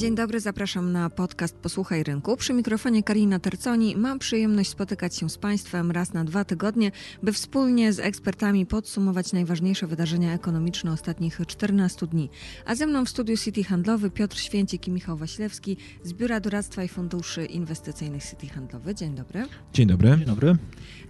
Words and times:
Dzień 0.00 0.14
dobry, 0.14 0.40
zapraszam 0.40 0.92
na 0.92 1.10
podcast 1.10 1.56
Posłuchaj 1.56 2.02
Rynku. 2.02 2.36
Przy 2.36 2.52
mikrofonie 2.52 3.02
Karina 3.02 3.38
Terconi. 3.38 3.96
Mam 3.96 4.18
przyjemność 4.18 4.70
spotykać 4.70 5.16
się 5.16 5.30
z 5.30 5.38
Państwem 5.38 5.90
raz 5.90 6.12
na 6.12 6.24
dwa 6.24 6.44
tygodnie, 6.44 6.92
by 7.22 7.32
wspólnie 7.32 7.92
z 7.92 7.98
ekspertami 7.98 8.66
podsumować 8.66 9.32
najważniejsze 9.32 9.86
wydarzenia 9.86 10.34
ekonomiczne 10.34 10.92
ostatnich 10.92 11.40
14 11.46 12.06
dni. 12.06 12.30
A 12.66 12.74
ze 12.74 12.86
mną 12.86 13.04
w 13.04 13.08
studiu 13.08 13.36
City 13.36 13.64
Handlowy 13.64 14.10
Piotr 14.10 14.38
Święcik 14.38 14.88
i 14.88 14.90
Michał 14.90 15.16
Waślewski 15.16 15.76
z 16.02 16.12
Biura 16.12 16.40
Doradztwa 16.40 16.84
i 16.84 16.88
Funduszy 16.88 17.44
Inwestycyjnych 17.44 18.24
City 18.24 18.48
Handlowy. 18.48 18.94
Dzień 18.94 19.14
dobry. 19.14 19.46
Dzień 19.72 19.86
dobry. 19.86 20.08
Dzień 20.16 20.26
dobry. 20.26 20.56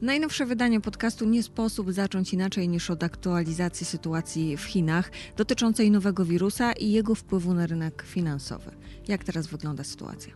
Najnowsze 0.02 0.46
wydanie 0.46 0.80
podcastu 0.80 1.24
nie 1.24 1.42
sposób 1.42 1.92
zacząć 1.92 2.32
inaczej 2.32 2.68
niż 2.68 2.90
od 2.90 3.04
aktualizacji 3.04 3.86
sytuacji 3.86 4.56
w 4.56 4.62
Chinach 4.62 5.10
dotyczącej 5.36 5.90
nowego 5.90 6.24
wirusa 6.24 6.72
i 6.72 6.90
jego 6.90 7.14
wpływu 7.14 7.54
na 7.54 7.66
rynek 7.66 8.04
finansowy. 8.06 8.79
Jak 9.08 9.24
teraz 9.24 9.46
wygląda 9.46 9.84
sytuacja? 9.84 10.34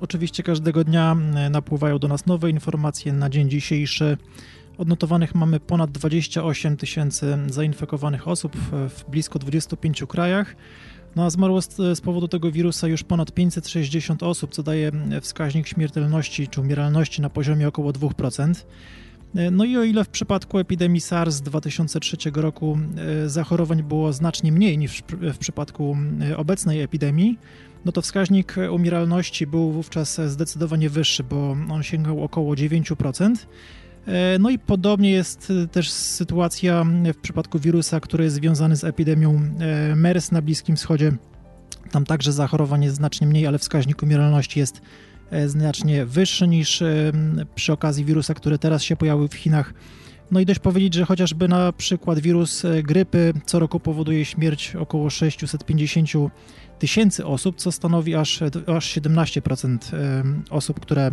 Oczywiście 0.00 0.42
każdego 0.42 0.84
dnia 0.84 1.16
e, 1.34 1.50
napływają 1.50 1.98
do 1.98 2.08
nas 2.08 2.26
nowe 2.26 2.50
informacje. 2.50 3.12
Na 3.12 3.30
dzień 3.30 3.50
dzisiejszy 3.50 4.16
odnotowanych 4.78 5.34
mamy 5.34 5.60
ponad 5.60 5.90
28 5.90 6.76
tysięcy 6.76 7.38
zainfekowanych 7.46 8.28
osób 8.28 8.56
w 8.72 9.04
blisko 9.08 9.38
25 9.38 10.04
krajach. 10.08 10.56
No 11.16 11.24
a 11.24 11.30
zmarło 11.30 11.62
z, 11.62 11.74
z, 11.76 12.00
powodu 12.00 12.28
tego 12.28 12.52
wirusa 12.52 12.88
już 12.88 13.02
ponad 13.02 13.32
560 13.32 14.22
osób, 14.22 14.52
co 14.52 14.62
daje 14.62 14.92
wskaźnik 15.20 15.66
śmiertelności 15.68 16.48
czy 16.48 16.60
umieralności 16.60 17.22
na 17.22 17.30
poziomie 17.30 17.68
około 17.68 17.90
2%. 17.90 18.64
E, 19.34 19.50
no 19.50 19.64
i 19.64 19.76
o 19.76 19.84
ile 19.84 20.04
w 20.04 20.08
przypadku 20.08 20.58
epidemii 20.58 21.00
SARS 21.00 21.34
z 21.34 21.42
2003 21.42 22.16
roku 22.34 22.78
e, 23.24 23.28
zachorowań 23.28 23.82
było 23.82 24.12
znacznie 24.12 24.52
mniej 24.52 24.78
niż 24.78 25.02
w 25.34 25.38
przypadku 25.38 25.96
obecnej 26.36 26.80
epidemii, 26.82 27.38
no 27.86 27.92
to 27.92 28.02
wskaźnik 28.02 28.56
umieralności 28.70 29.46
był 29.46 29.72
wówczas 29.72 30.20
zdecydowanie 30.26 30.90
wyższy, 30.90 31.24
bo 31.24 31.56
on 31.70 31.82
sięgał 31.82 32.24
około 32.24 32.54
9%. 32.54 33.34
E, 34.06 34.38
no 34.38 34.50
i 34.50 34.58
podobnie 34.58 35.10
jest 35.10 35.52
też 35.72 35.90
sytuacja 35.90 36.84
w 37.14 37.16
przypadku 37.16 37.58
wirusa, 37.58 38.00
który 38.00 38.24
jest 38.24 38.36
związany 38.36 38.76
z 38.76 38.84
epidemią 38.84 39.40
e, 39.60 39.96
MERS 39.96 40.32
na 40.32 40.42
Bliskim 40.42 40.76
Wschodzie. 40.76 41.12
Tam 41.90 42.04
także 42.04 42.32
zachorowań 42.32 42.84
jest 42.84 42.96
znacznie 42.96 43.26
mniej, 43.26 43.46
ale 43.46 43.58
wskaźnik 43.58 44.02
umieralności 44.02 44.60
jest 44.60 44.80
e, 45.30 45.48
znacznie 45.48 46.06
wyższy 46.06 46.48
niż 46.48 46.82
przy 47.54 47.72
okazji 47.72 48.04
wirusa, 48.04 48.34
który 48.34 48.58
teraz 48.58 48.82
się 48.82 48.96
pojawił 48.96 49.28
w 49.28 49.34
Chinach. 49.34 49.74
No 50.30 50.40
i 50.40 50.46
dość 50.46 50.60
powiedzieć, 50.60 50.94
że 50.94 51.04
chociażby 51.04 51.48
na 51.48 51.72
przykład 51.72 52.18
wirus 52.18 52.62
grypy 52.82 53.32
co 53.44 53.58
roku 53.58 53.80
powoduje 53.80 54.24
śmierć 54.24 54.76
około 54.76 55.10
650 55.10 56.10
tysięcy 56.78 57.26
osób, 57.26 57.56
co 57.56 57.72
stanowi 57.72 58.14
aż, 58.14 58.42
aż 58.66 58.96
17% 58.96 59.78
osób, 60.50 60.80
które 60.80 61.10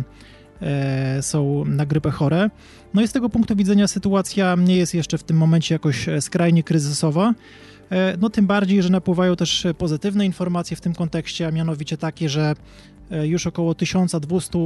e, 0.62 1.22
są 1.22 1.64
na 1.64 1.86
grypę 1.86 2.10
chore. 2.10 2.50
No 2.94 3.02
i 3.02 3.08
z 3.08 3.12
tego 3.12 3.28
punktu 3.28 3.56
widzenia 3.56 3.88
sytuacja 3.88 4.54
nie 4.54 4.76
jest 4.76 4.94
jeszcze 4.94 5.18
w 5.18 5.22
tym 5.22 5.36
momencie 5.36 5.74
jakoś 5.74 6.06
skrajnie 6.20 6.62
kryzysowa. 6.62 7.34
E, 7.90 8.16
no 8.20 8.30
tym 8.30 8.46
bardziej, 8.46 8.82
że 8.82 8.90
napływają 8.90 9.36
też 9.36 9.66
pozytywne 9.78 10.26
informacje 10.26 10.76
w 10.76 10.80
tym 10.80 10.94
kontekście, 10.94 11.46
a 11.46 11.50
mianowicie 11.50 11.96
takie, 11.96 12.28
że 12.28 12.54
e, 13.10 13.26
już 13.26 13.46
około 13.46 13.74
1200 13.74 14.58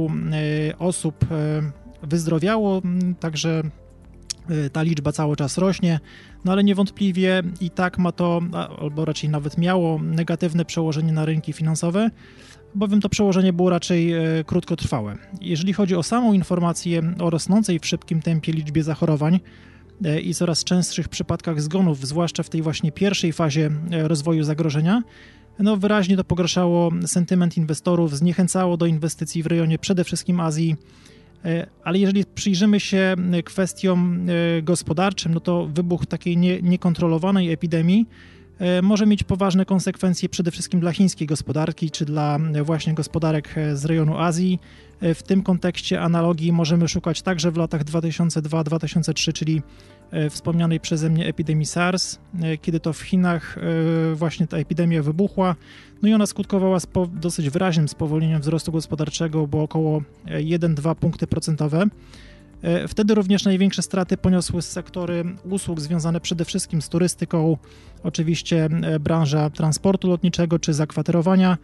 osób 0.79 1.25
wyzdrowiało, 2.03 2.81
także 3.19 3.63
ta 4.71 4.81
liczba 4.81 5.11
cały 5.11 5.35
czas 5.35 5.57
rośnie 5.57 5.99
no 6.45 6.51
ale 6.51 6.63
niewątpliwie 6.63 7.43
i 7.61 7.69
tak 7.69 7.97
ma 7.97 8.11
to, 8.11 8.41
albo 8.79 9.05
raczej 9.05 9.29
nawet 9.29 9.57
miało 9.57 9.99
negatywne 10.01 10.65
przełożenie 10.65 11.13
na 11.13 11.25
rynki 11.25 11.53
finansowe, 11.53 12.11
bowiem 12.75 13.01
to 13.01 13.09
przełożenie 13.09 13.53
było 13.53 13.69
raczej 13.69 14.13
e, 14.13 14.43
krótkotrwałe. 14.43 15.17
Jeżeli 15.41 15.73
chodzi 15.73 15.95
o 15.95 16.03
samą 16.03 16.33
informację 16.33 17.13
o 17.19 17.29
rosnącej 17.29 17.79
w 17.79 17.85
szybkim 17.85 18.21
tempie 18.21 18.51
liczbie 18.51 18.83
zachorowań 18.83 19.39
e, 20.05 20.19
i 20.19 20.33
coraz 20.33 20.63
częstszych 20.63 21.09
przypadkach 21.09 21.61
zgonów, 21.61 22.07
zwłaszcza 22.07 22.43
w 22.43 22.49
tej 22.49 22.61
właśnie 22.61 22.91
pierwszej 22.91 23.33
fazie 23.33 23.71
rozwoju 23.91 24.43
zagrożenia, 24.43 25.03
no 25.59 25.77
wyraźnie 25.77 26.17
to 26.17 26.23
pogarszało 26.23 26.91
sentyment 27.05 27.57
inwestorów, 27.57 28.17
zniechęcało 28.17 28.77
do 28.77 28.85
inwestycji 28.85 29.43
w 29.43 29.47
rejonie 29.47 29.79
przede 29.79 30.03
wszystkim 30.03 30.39
Azji, 30.39 30.75
ale 31.83 31.99
jeżeli 31.99 32.25
przyjrzymy 32.35 32.79
się 32.79 33.15
kwestiom 33.45 34.27
e, 34.29 34.61
gospodarczym, 34.61 35.33
no 35.33 35.39
to 35.39 35.65
wybuch 35.65 36.05
takiej 36.05 36.37
nie, 36.37 36.61
niekontrolowanej 36.61 37.51
epidemii 37.51 38.07
e, 38.09 38.38
może 38.83 39.05
mieć 39.05 39.23
poważne 39.23 39.65
konsekwencje 39.65 40.29
przede 40.29 40.51
wszystkim 40.51 40.79
dla 40.79 40.91
chińskiej 40.91 41.27
gospodarki, 41.27 41.91
czy 41.91 42.05
dla 42.05 42.39
właśnie 42.63 42.93
gospodarek 42.93 43.55
z 43.73 43.85
rejonu 43.85 44.17
Azji. 44.17 44.59
W 45.01 45.23
tym 45.23 45.43
kontekście 45.43 46.01
analogii 46.01 46.51
możemy 46.51 46.87
szukać 46.87 47.21
także 47.21 47.51
w 47.51 47.57
latach 47.57 47.83
2002-2003, 47.83 49.33
czyli 49.33 49.61
wspomnianej 50.29 50.79
przeze 50.79 51.09
mnie 51.09 51.27
epidemii 51.27 51.65
SARS, 51.65 52.19
kiedy 52.61 52.79
to 52.79 52.93
w 52.93 53.01
Chinach 53.01 53.59
właśnie 54.13 54.47
ta 54.47 54.57
epidemia 54.57 55.03
wybuchła. 55.03 55.55
No 56.01 56.09
i 56.09 56.13
ona 56.13 56.25
skutkowała 56.25 56.77
dosyć 57.13 57.49
wyraźnym 57.49 57.87
spowolnieniem 57.87 58.41
wzrostu 58.41 58.71
gospodarczego, 58.71 59.47
bo 59.47 59.63
około 59.63 60.01
1-2 60.25 60.95
punkty 60.95 61.27
procentowe. 61.27 61.85
E, 62.61 62.87
wtedy 62.87 63.15
również 63.15 63.45
największe 63.45 63.81
straty 63.81 64.17
poniosły 64.17 64.61
sektory 64.61 65.23
usług 65.49 65.79
związane 65.79 66.21
przede 66.21 66.45
wszystkim 66.45 66.81
z 66.81 66.89
turystyką, 66.89 67.57
oczywiście 68.03 68.69
e, 68.83 68.99
branża 68.99 69.49
transportu 69.49 70.07
lotniczego 70.07 70.59
czy 70.59 70.73
zakwaterowania, 70.73 71.57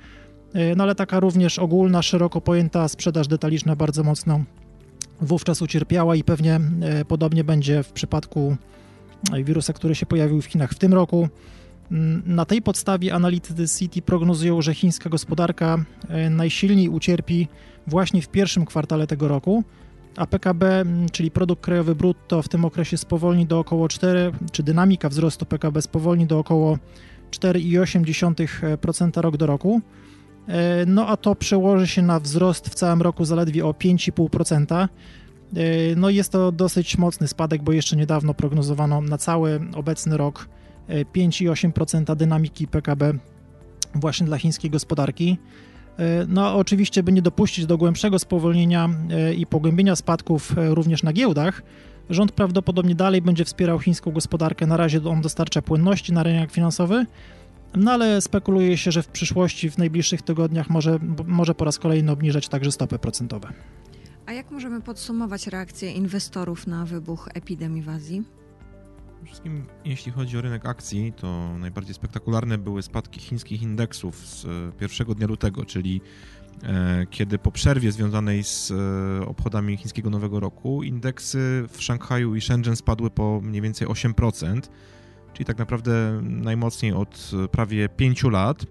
e, 0.54 0.76
no 0.76 0.84
ale 0.84 0.96
taka 0.96 1.20
również 1.20 1.60
ogólna, 1.60 2.02
szeroko 2.02 2.42
pojęta 2.42 2.88
sprzedaż 2.88 3.28
detaliczna 3.28 3.76
bardzo 3.76 4.04
mocno 4.04 4.44
wówczas 5.22 5.62
ucierpiała 5.62 6.16
i 6.16 6.24
pewnie 6.24 6.60
podobnie 7.08 7.44
będzie 7.44 7.84
w 7.84 7.92
przypadku 7.92 8.58
wirusa, 9.44 9.74
który 9.74 9.96
się 9.96 10.06
pojawił 10.06 10.42
w 10.42 10.46
Chinach 10.46 10.72
w 10.72 10.80
tym 10.80 10.94
roku. 10.94 11.30
Na 12.26 12.46
tej 12.46 12.62
podstawie 12.62 13.14
analitycy 13.14 13.68
City 13.80 14.02
prognozują, 14.02 14.62
że 14.62 14.74
chińska 14.74 15.10
gospodarka 15.10 15.86
najsilniej 16.30 16.90
ucierpi 16.90 17.48
właśnie 17.88 18.22
w 18.22 18.28
pierwszym 18.28 18.66
kwartale 18.66 19.08
tego 19.08 19.28
roku, 19.28 19.64
a 20.18 20.28
PKB, 20.28 20.86
czyli 21.12 21.32
produkt 21.32 21.64
krajowy 21.64 21.96
brutto, 21.96 22.42
w 22.42 22.50
tym 22.50 22.66
okresie 22.66 22.98
spowolni 22.98 23.46
do 23.46 23.60
około 23.60 23.88
4, 23.88 24.32
czy 24.52 24.64
dynamika 24.64 25.10
wzrostu 25.10 25.46
PKB 25.46 25.82
spowolni 25.82 26.26
do 26.26 26.40
około 26.40 26.78
4,8% 27.32 29.22
rok 29.22 29.38
do 29.38 29.46
roku. 29.46 29.82
E, 30.48 30.86
no 30.86 31.08
a 31.08 31.18
to 31.18 31.36
przełoży 31.36 31.88
się 31.88 32.02
na 32.02 32.20
wzrost 32.20 32.70
w 32.70 32.76
całym 32.76 33.02
roku 33.02 33.26
zaledwie 33.26 33.66
o 33.66 33.72
5,5%. 33.72 34.76
E, 34.76 34.88
no 35.96 36.10
jest 36.10 36.32
to 36.32 36.52
dosyć 36.52 36.98
mocny 36.98 37.28
spadek, 37.28 37.64
bo 37.64 37.72
jeszcze 37.72 37.96
niedawno 37.96 38.34
prognozowano 38.34 39.02
na 39.02 39.18
cały 39.18 39.60
obecny 39.76 40.18
rok 40.18 40.50
5,8% 40.90 42.16
dynamiki 42.16 42.68
PKB 42.68 43.14
właśnie 43.96 44.26
dla 44.26 44.38
chińskiej 44.38 44.72
gospodarki. 44.72 45.38
E, 46.00 46.26
no, 46.28 46.56
oczywiście, 46.56 47.04
by 47.04 47.12
nie 47.12 47.22
dopuścić 47.22 47.66
do 47.66 47.78
głębszego 47.78 48.20
spowolnienia 48.20 48.90
e, 49.10 49.34
i 49.34 49.46
pogłębienia 49.46 49.96
spadków 49.96 50.58
e, 50.58 50.76
również 50.76 51.04
na 51.04 51.14
giełdach, 51.14 51.62
rząd 52.10 52.32
prawdopodobnie 52.32 52.96
dalej 52.96 53.22
będzie 53.22 53.46
wspierał 53.46 53.80
chińską 53.80 54.12
gospodarkę. 54.12 54.68
Na 54.68 54.78
razie 54.78 55.06
on 55.06 55.22
dostarcza 55.22 55.62
płynności 55.62 56.14
na 56.14 56.24
rynek 56.24 56.52
finansowy, 56.52 57.06
no 57.76 57.92
ale 57.92 58.22
spekuluje 58.22 58.78
się, 58.78 58.92
że 58.92 59.04
w 59.04 59.08
przyszłości, 59.08 59.70
w 59.70 59.78
najbliższych 59.78 60.22
tygodniach 60.22 60.70
może, 60.70 61.00
może 61.26 61.56
po 61.56 61.66
raz 61.66 61.80
kolejny 61.80 62.12
obniżać 62.12 62.48
także 62.48 62.72
stopy 62.72 63.00
procentowe. 63.00 63.54
A 64.26 64.34
jak 64.34 64.52
możemy 64.52 64.82
podsumować 64.82 65.48
reakcję 65.48 65.92
inwestorów 65.92 66.68
na 66.68 66.86
wybuch 66.86 67.30
epidemii 67.34 67.82
w 67.82 67.90
Azji? 67.90 68.24
Przede 69.26 69.34
wszystkim, 69.34 69.66
jeśli 69.86 70.12
chodzi 70.12 70.38
o 70.38 70.42
rynek 70.42 70.66
akcji, 70.66 71.14
to 71.14 71.58
najbardziej 71.58 71.94
spektakularne 71.94 72.58
były 72.58 72.82
spadki 72.82 73.20
chińskich 73.20 73.62
indeksów 73.62 74.16
z 74.16 74.46
e, 74.46 74.72
pierwszego 74.80 75.16
dnia 75.16 75.28
lutego, 75.28 75.66
czyli 75.66 76.02
e, 76.64 77.06
kiedy 77.10 77.38
po 77.38 77.52
przerwie 77.52 77.92
związanej 77.92 78.44
z 78.44 78.72
e, 78.72 79.26
obchodami 79.28 79.78
chińskiego 79.78 80.10
Nowego 80.10 80.40
Roku 80.40 80.84
indeksy 80.84 81.66
w 81.70 81.82
Szanghaju 81.82 82.36
i 82.36 82.42
Shenzhen 82.42 82.76
spadły 82.76 83.10
po 83.10 83.42
mniej 83.44 83.62
więcej 83.62 83.88
8%, 83.88 84.62
czyli 85.34 85.46
tak 85.46 85.58
naprawdę 85.58 86.20
najmocniej 86.24 86.94
od 86.94 87.32
prawie 87.52 87.90
5 87.90 88.24
lat. 88.24 88.66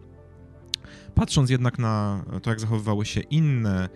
Patrząc 1.14 1.50
jednak 1.50 1.78
na 1.78 2.24
to, 2.42 2.50
jak 2.50 2.60
zachowywały 2.60 3.04
się 3.04 3.20
inne 3.20 3.88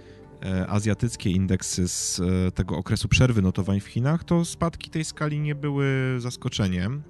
azjatyckie 0.68 1.30
indeksy 1.30 1.88
z 1.88 2.20
e, 2.20 2.52
tego 2.52 2.76
okresu 2.76 3.08
przerwy 3.08 3.42
notowań 3.42 3.80
w 3.80 3.86
Chinach, 3.86 4.24
to 4.24 4.44
spadki 4.44 4.90
tej 4.90 5.04
skali 5.04 5.40
nie 5.40 5.54
były 5.54 6.16
zaskoczeniem. 6.18 7.02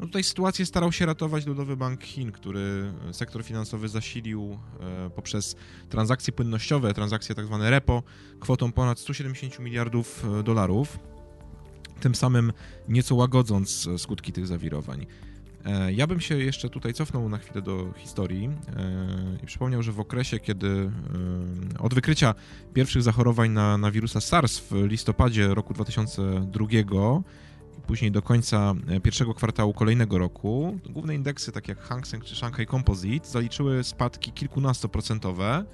No 0.00 0.06
tutaj 0.06 0.24
sytuację 0.24 0.66
starał 0.66 0.92
się 0.92 1.06
ratować 1.06 1.46
Ludowy 1.46 1.76
Bank 1.76 2.02
Chin, 2.02 2.32
który 2.32 2.92
sektor 3.12 3.44
finansowy 3.44 3.88
zasilił 3.88 4.58
e, 4.80 5.10
poprzez 5.10 5.56
transakcje 5.88 6.32
płynnościowe, 6.32 6.94
transakcje 6.94 7.34
tak 7.34 7.46
zwane 7.46 7.70
repo, 7.70 8.02
kwotą 8.40 8.72
ponad 8.72 8.98
170 8.98 9.58
miliardów 9.58 10.24
dolarów, 10.44 10.98
tym 12.00 12.14
samym 12.14 12.52
nieco 12.88 13.14
łagodząc 13.14 13.88
skutki 13.98 14.32
tych 14.32 14.46
zawirowań. 14.46 15.06
E, 15.66 15.92
ja 15.92 16.06
bym 16.06 16.20
się 16.20 16.38
jeszcze 16.38 16.70
tutaj 16.70 16.94
cofnął 16.94 17.28
na 17.28 17.38
chwilę 17.38 17.62
do 17.62 17.92
historii 17.96 18.44
e, 18.46 19.38
i 19.42 19.46
przypomniał, 19.46 19.82
że 19.82 19.92
w 19.92 20.00
okresie, 20.00 20.38
kiedy 20.40 20.90
e, 21.74 21.78
od 21.78 21.94
wykrycia 21.94 22.34
pierwszych 22.74 23.02
zachorowań 23.02 23.50
na, 23.50 23.78
na 23.78 23.90
wirusa 23.90 24.20
SARS 24.20 24.58
w 24.58 24.72
listopadzie 24.72 25.54
roku 25.54 25.74
2002 25.74 26.66
i 27.78 27.80
później 27.86 28.10
do 28.10 28.22
końca 28.22 28.74
pierwszego 29.02 29.34
kwartału 29.34 29.74
kolejnego 29.74 30.18
roku, 30.18 30.78
główne 30.90 31.14
indeksy 31.14 31.52
takie 31.52 31.72
jak 31.72 31.80
Hang 31.80 32.06
Seng 32.06 32.24
czy 32.24 32.36
Shanghai 32.36 32.66
Composite 32.66 33.28
zaliczyły 33.28 33.84
spadki 33.84 34.32
kilkunastoprocentowe. 34.32 35.64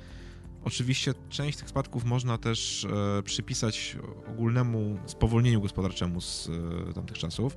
Oczywiście 0.65 1.15
część 1.29 1.59
tych 1.59 1.69
spadków 1.69 2.05
można 2.05 2.39
też 2.39 2.87
przypisać 3.25 3.97
ogólnemu 4.29 4.99
spowolnieniu 5.07 5.61
gospodarczemu 5.61 6.21
z 6.21 6.51
tamtych 6.95 7.19
czasów. 7.19 7.57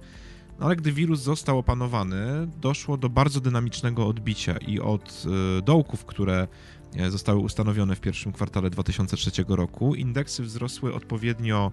No 0.60 0.66
ale 0.66 0.76
gdy 0.76 0.92
wirus 0.92 1.20
został 1.20 1.60
opanowany, 1.60 2.48
doszło 2.62 2.98
do 2.98 3.10
bardzo 3.10 3.42
dynamicznego 3.42 4.08
odbicia 4.08 4.58
i 4.58 4.80
od 4.80 5.26
e, 5.58 5.62
dołków, 5.62 6.06
które 6.06 6.48
e, 6.96 7.12
zostały 7.12 7.40
ustanowione 7.40 7.96
w 7.96 8.00
pierwszym 8.00 8.32
kwartale 8.32 8.70
2003 8.70 9.32
roku, 9.48 9.96
indeksy 9.96 10.44
wzrosły 10.44 10.94
odpowiednio 10.94 11.72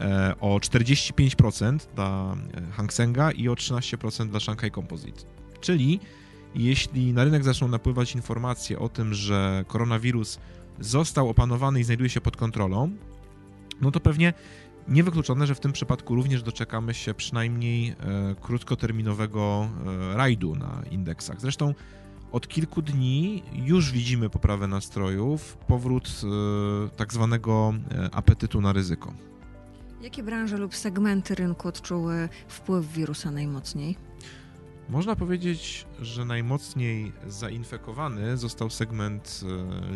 e, 0.00 0.34
o 0.40 0.58
45% 0.58 1.78
dla 1.94 2.36
Hang 2.72 2.92
Senga 2.92 3.32
i 3.32 3.48
o 3.48 3.54
13% 3.54 4.28
dla 4.28 4.40
Shanghai 4.40 4.70
Composite. 4.70 5.22
Czyli 5.60 6.00
jeśli 6.54 7.12
na 7.12 7.24
rynek 7.24 7.44
zaczną 7.44 7.68
napływać 7.68 8.14
informacje 8.14 8.78
o 8.78 8.88
tym, 8.88 9.14
że 9.14 9.64
koronawirus 9.68 10.38
został 10.80 11.28
opanowany 11.28 11.80
i 11.80 11.84
znajduje 11.84 12.10
się 12.10 12.20
pod 12.20 12.36
kontrolą, 12.36 12.90
no 13.80 13.90
to 13.90 14.00
pewnie 14.00 14.32
Niewykluczone, 14.90 15.46
że 15.46 15.54
w 15.54 15.60
tym 15.60 15.72
przypadku 15.72 16.14
również 16.14 16.42
doczekamy 16.42 16.94
się 16.94 17.14
przynajmniej 17.14 17.88
e, 17.88 17.94
krótkoterminowego 18.40 19.68
e, 20.12 20.16
rajdu 20.16 20.54
na 20.54 20.82
indeksach. 20.90 21.40
Zresztą 21.40 21.74
od 22.32 22.48
kilku 22.48 22.82
dni 22.82 23.42
już 23.52 23.92
widzimy 23.92 24.30
poprawę 24.30 24.66
nastrojów, 24.66 25.56
powrót 25.56 26.08
e, 26.24 26.96
tak 26.96 27.12
zwanego 27.12 27.74
apetytu 28.12 28.60
na 28.60 28.72
ryzyko. 28.72 29.12
Jakie 30.02 30.22
branże 30.22 30.56
lub 30.56 30.74
segmenty 30.74 31.34
rynku 31.34 31.68
odczuły 31.68 32.28
wpływ 32.48 32.92
wirusa 32.92 33.30
najmocniej? 33.30 34.09
Można 34.90 35.16
powiedzieć, 35.16 35.86
że 36.00 36.24
najmocniej 36.24 37.12
zainfekowany 37.28 38.36
został 38.36 38.70
segment 38.70 39.40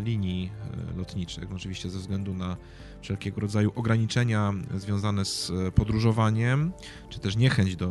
linii 0.04 0.50
lotniczych, 0.96 1.50
no 1.50 1.56
oczywiście 1.56 1.90
ze 1.90 1.98
względu 1.98 2.34
na 2.34 2.56
wszelkiego 3.04 3.40
rodzaju 3.40 3.72
ograniczenia 3.74 4.52
związane 4.76 5.24
z 5.24 5.50
e, 5.50 5.72
podróżowaniem, 5.72 6.72
czy 7.08 7.20
też 7.20 7.36
niechęć 7.36 7.76
do 7.76 7.86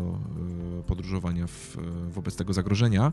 e, 0.80 0.84
podróżowania 0.84 1.48
w, 1.48 1.78
e, 1.78 1.82
wobec 2.12 2.36
tego 2.36 2.54
zagrożenia. 2.54 3.12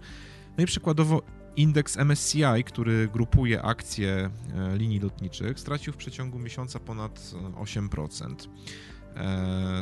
No 0.59 0.65
i 0.65 0.67
przykładowo 0.67 1.23
indeks 1.57 1.97
MSCI, 1.97 2.65
który 2.67 3.09
grupuje 3.09 3.63
akcje 3.63 4.31
linii 4.75 5.01
lotniczych, 5.01 5.61
stracił 5.61 5.93
w 5.93 5.97
przeciągu 5.97 6.39
miesiąca 6.39 6.79
ponad 6.79 7.35
8%. 7.55 8.35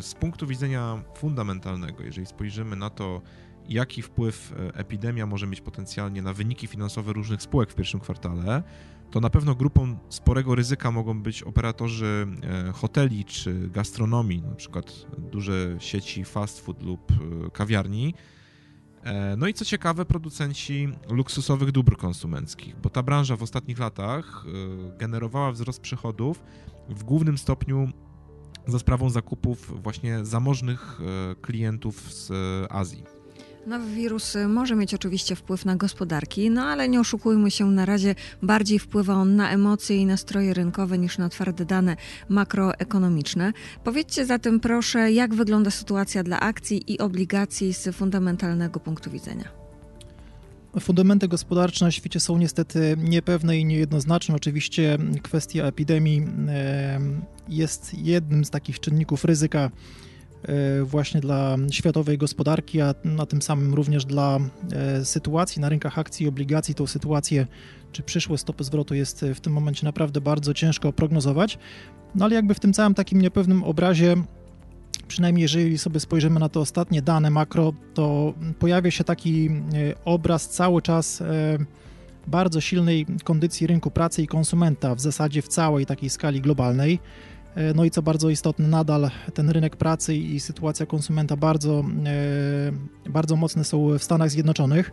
Z 0.00 0.14
punktu 0.14 0.46
widzenia 0.46 1.02
fundamentalnego, 1.14 2.02
jeżeli 2.02 2.26
spojrzymy 2.26 2.76
na 2.76 2.90
to, 2.90 3.22
jaki 3.68 4.02
wpływ 4.02 4.54
epidemia 4.74 5.26
może 5.26 5.46
mieć 5.46 5.60
potencjalnie 5.60 6.22
na 6.22 6.32
wyniki 6.32 6.66
finansowe 6.66 7.12
różnych 7.12 7.42
spółek 7.42 7.70
w 7.70 7.74
pierwszym 7.74 8.00
kwartale, 8.00 8.62
to 9.10 9.20
na 9.20 9.30
pewno 9.30 9.54
grupą 9.54 9.96
sporego 10.08 10.54
ryzyka 10.54 10.90
mogą 10.90 11.22
być 11.22 11.42
operatorzy 11.42 12.26
e, 12.42 12.72
hoteli 12.72 13.24
czy 13.24 13.68
gastronomii, 13.68 14.42
na 14.42 14.54
przykład 14.54 15.06
duże 15.18 15.76
sieci 15.78 16.24
fast 16.24 16.60
food 16.60 16.82
lub 16.82 17.12
e, 17.12 17.50
kawiarni. 17.50 18.14
E, 19.02 19.36
no 19.36 19.46
i 19.46 19.54
co 19.54 19.64
ciekawe, 19.64 20.04
producenci 20.04 20.88
luksusowych 21.10 21.72
dóbr 21.72 21.96
konsumenckich, 21.96 22.76
bo 22.76 22.90
ta 22.90 23.02
branża 23.02 23.36
w 23.36 23.42
ostatnich 23.42 23.78
latach 23.78 24.44
generowała 24.98 25.52
wzrost 25.52 25.80
przychodów 25.80 26.44
w 26.88 27.04
głównym 27.04 27.38
stopniu 27.38 27.88
za 28.66 28.78
sprawą 28.78 29.10
zakupów 29.10 29.82
właśnie 29.82 30.24
zamożnych 30.24 31.00
klientów 31.42 32.12
z 32.12 32.32
Azji. 32.72 33.17
Nowy 33.66 33.94
wirus 33.94 34.36
może 34.48 34.76
mieć 34.76 34.94
oczywiście 34.94 35.36
wpływ 35.36 35.64
na 35.64 35.76
gospodarki, 35.76 36.50
no 36.50 36.62
ale 36.62 36.88
nie 36.88 37.00
oszukujmy 37.00 37.50
się, 37.50 37.70
na 37.70 37.84
razie 37.86 38.14
bardziej 38.42 38.78
wpływa 38.78 39.14
on 39.14 39.36
na 39.36 39.50
emocje 39.50 39.96
i 39.96 40.06
nastroje 40.06 40.54
rynkowe 40.54 40.98
niż 40.98 41.18
na 41.18 41.28
twarde 41.28 41.64
dane 41.64 41.96
makroekonomiczne. 42.28 43.52
Powiedzcie 43.84 44.26
zatem 44.26 44.60
proszę, 44.60 45.12
jak 45.12 45.34
wygląda 45.34 45.70
sytuacja 45.70 46.22
dla 46.22 46.40
akcji 46.40 46.92
i 46.92 46.98
obligacji 46.98 47.74
z 47.74 47.96
fundamentalnego 47.96 48.80
punktu 48.80 49.10
widzenia? 49.10 49.44
Fundamenty 50.80 51.28
gospodarcze 51.28 51.84
na 51.84 51.90
świecie 51.90 52.20
są 52.20 52.38
niestety 52.38 52.96
niepewne 52.98 53.58
i 53.58 53.64
niejednoznaczne. 53.64 54.34
Oczywiście 54.34 54.98
kwestia 55.22 55.64
epidemii 55.64 56.26
jest 57.48 57.94
jednym 57.94 58.44
z 58.44 58.50
takich 58.50 58.80
czynników 58.80 59.24
ryzyka 59.24 59.70
właśnie 60.84 61.20
dla 61.20 61.56
światowej 61.70 62.18
gospodarki, 62.18 62.80
a 62.80 62.94
na 63.04 63.26
tym 63.26 63.42
samym 63.42 63.74
również 63.74 64.04
dla 64.04 64.38
e, 64.72 65.04
sytuacji 65.04 65.60
na 65.60 65.68
rynkach 65.68 65.98
akcji 65.98 66.26
i 66.26 66.28
obligacji. 66.28 66.74
Tą 66.74 66.86
sytuację, 66.86 67.46
czy 67.92 68.02
przyszłe 68.02 68.38
stopy 68.38 68.64
zwrotu 68.64 68.94
jest 68.94 69.24
w 69.34 69.40
tym 69.40 69.52
momencie 69.52 69.86
naprawdę 69.86 70.20
bardzo 70.20 70.54
ciężko 70.54 70.92
prognozować. 70.92 71.58
No 72.14 72.24
ale 72.24 72.34
jakby 72.34 72.54
w 72.54 72.60
tym 72.60 72.72
całym 72.72 72.94
takim 72.94 73.22
niepewnym 73.22 73.64
obrazie, 73.64 74.16
przynajmniej 75.08 75.42
jeżeli 75.42 75.78
sobie 75.78 76.00
spojrzymy 76.00 76.40
na 76.40 76.48
te 76.48 76.60
ostatnie 76.60 77.02
dane 77.02 77.30
makro, 77.30 77.72
to 77.94 78.34
pojawia 78.58 78.90
się 78.90 79.04
taki 79.04 79.48
e, 79.48 79.50
obraz 80.04 80.48
cały 80.48 80.82
czas 80.82 81.22
bardzo 82.26 82.60
silnej 82.60 83.06
kondycji 83.24 83.66
rynku 83.66 83.90
pracy 83.90 84.22
i 84.22 84.26
konsumenta 84.26 84.94
w 84.94 85.00
zasadzie 85.00 85.42
w 85.42 85.48
całej 85.48 85.86
takiej 85.86 86.10
skali 86.10 86.40
globalnej. 86.40 86.98
E, 87.58 87.74
no 87.74 87.84
i 87.84 87.90
co 87.90 88.02
bardzo 88.02 88.30
istotne, 88.30 88.68
nadal 88.68 89.10
ten 89.34 89.50
rynek 89.50 89.76
pracy 89.76 90.16
i 90.16 90.40
sytuacja 90.40 90.86
konsumenta 90.86 91.36
bardzo, 91.36 91.84
e, 93.06 93.10
bardzo 93.10 93.36
mocne 93.36 93.64
są 93.64 93.98
w 93.98 94.04
Stanach 94.04 94.30
Zjednoczonych. 94.30 94.92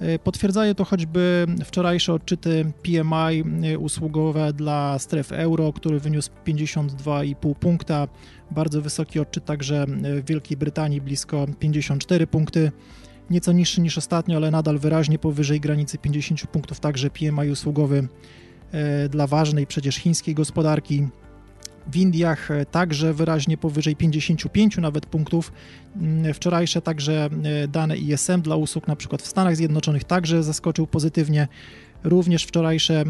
E, 0.00 0.18
potwierdzają 0.18 0.74
to 0.74 0.84
choćby 0.84 1.46
wczorajsze 1.64 2.12
odczyty 2.12 2.72
PMI 2.82 3.42
usługowe 3.78 4.52
dla 4.52 4.98
stref 4.98 5.32
euro, 5.32 5.72
który 5.72 6.00
wyniósł 6.00 6.30
52,5 6.44 7.54
punkta. 7.54 8.08
Bardzo 8.50 8.82
wysoki 8.82 9.20
odczyt 9.20 9.44
także 9.44 9.86
w 10.22 10.24
Wielkiej 10.26 10.56
Brytanii, 10.56 11.00
blisko 11.00 11.46
54 11.58 12.26
punkty. 12.26 12.72
Nieco 13.30 13.52
niższy 13.52 13.80
niż 13.80 13.98
ostatnio, 13.98 14.36
ale 14.36 14.50
nadal 14.50 14.78
wyraźnie 14.78 15.18
powyżej 15.18 15.60
granicy 15.60 15.98
50 15.98 16.46
punktów, 16.46 16.80
także 16.80 17.10
PMI 17.10 17.50
usługowy 17.50 18.08
dla 19.10 19.26
ważnej 19.26 19.66
przecież 19.66 19.96
chińskiej 19.96 20.34
gospodarki. 20.34 21.06
W 21.92 21.96
Indiach 21.96 22.50
e, 22.50 22.66
także 22.66 23.14
wyraźnie 23.14 23.58
powyżej 23.58 23.96
55 23.96 24.76
nawet 24.76 25.06
punktów. 25.06 25.52
Mm, 25.96 26.34
wczorajsze 26.34 26.82
także 26.82 27.28
e, 27.62 27.68
dane 27.68 27.96
ISM 27.96 28.42
dla 28.42 28.56
usług, 28.56 28.88
na 28.88 28.96
przykład 28.96 29.22
w 29.22 29.26
Stanach 29.26 29.56
Zjednoczonych, 29.56 30.04
także 30.04 30.42
zaskoczył 30.42 30.86
pozytywnie. 30.86 31.48
Również 32.04 32.44
wczorajsze 32.44 33.04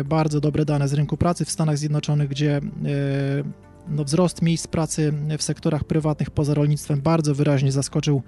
e, 0.00 0.04
bardzo 0.04 0.40
dobre 0.40 0.64
dane 0.64 0.88
z 0.88 0.92
rynku 0.92 1.16
pracy 1.16 1.44
w 1.44 1.50
Stanach 1.50 1.78
Zjednoczonych, 1.78 2.28
gdzie 2.28 2.60
no, 3.88 4.04
wzrost 4.04 4.42
miejsc 4.42 4.66
pracy 4.66 5.12
w 5.38 5.42
sektorach 5.42 5.84
prywatnych 5.84 6.30
poza 6.30 6.54
rolnictwem 6.54 7.00
bardzo 7.00 7.34
wyraźnie 7.34 7.72
zaskoczył 7.72 8.22